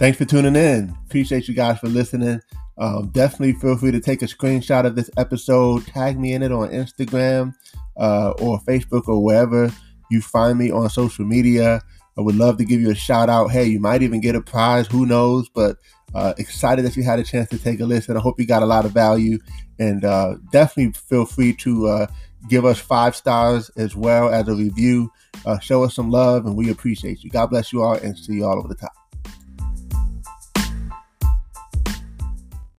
Thanks 0.00 0.18
for 0.18 0.24
tuning 0.24 0.56
in. 0.56 0.94
Appreciate 1.06 1.46
you 1.46 1.54
guys 1.54 1.78
for 1.78 1.86
listening. 1.86 2.40
Um, 2.76 3.10
definitely 3.10 3.52
feel 3.54 3.76
free 3.76 3.92
to 3.92 4.00
take 4.00 4.22
a 4.22 4.26
screenshot 4.26 4.84
of 4.84 4.96
this 4.96 5.08
episode, 5.16 5.86
tag 5.86 6.18
me 6.18 6.32
in 6.32 6.42
it 6.42 6.50
on 6.50 6.70
Instagram 6.70 7.54
uh, 7.96 8.30
or 8.32 8.58
Facebook 8.60 9.06
or 9.06 9.22
wherever 9.22 9.72
you 10.10 10.20
find 10.20 10.58
me 10.58 10.72
on 10.72 10.90
social 10.90 11.24
media. 11.24 11.80
I 12.16 12.20
would 12.20 12.36
love 12.36 12.58
to 12.58 12.64
give 12.64 12.80
you 12.80 12.90
a 12.90 12.94
shout 12.94 13.28
out. 13.28 13.50
Hey, 13.50 13.64
you 13.64 13.80
might 13.80 14.02
even 14.02 14.20
get 14.20 14.36
a 14.36 14.40
prize. 14.40 14.86
Who 14.86 15.06
knows? 15.06 15.48
But 15.48 15.78
uh, 16.14 16.34
excited 16.38 16.84
that 16.84 16.96
you 16.96 17.02
had 17.02 17.18
a 17.18 17.24
chance 17.24 17.48
to 17.50 17.58
take 17.58 17.80
a 17.80 17.84
listen. 17.84 18.16
I 18.16 18.20
hope 18.20 18.38
you 18.38 18.46
got 18.46 18.62
a 18.62 18.66
lot 18.66 18.84
of 18.84 18.92
value. 18.92 19.38
And 19.78 20.04
uh, 20.04 20.36
definitely 20.52 20.92
feel 20.92 21.26
free 21.26 21.54
to 21.54 21.88
uh, 21.88 22.06
give 22.48 22.64
us 22.64 22.78
five 22.78 23.16
stars 23.16 23.70
as 23.76 23.96
well 23.96 24.28
as 24.28 24.48
a 24.48 24.54
review. 24.54 25.10
Uh, 25.44 25.58
show 25.58 25.82
us 25.82 25.94
some 25.94 26.10
love, 26.10 26.46
and 26.46 26.56
we 26.56 26.70
appreciate 26.70 27.24
you. 27.24 27.30
God 27.30 27.46
bless 27.46 27.72
you 27.72 27.82
all, 27.82 27.94
and 27.94 28.16
see 28.16 28.34
you 28.34 28.44
all 28.44 28.58
over 28.58 28.68
the 28.68 28.76
top. 28.76 28.92